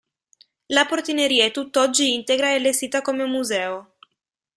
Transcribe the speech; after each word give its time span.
La 0.67 0.87
portineria 0.87 1.45
è 1.45 1.51
tutt'oggi 1.51 2.11
integra 2.15 2.49
e 2.49 2.55
allestita 2.55 3.03
come 3.03 3.23
museo 3.27 3.97